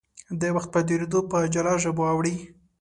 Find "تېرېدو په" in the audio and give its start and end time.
0.87-1.37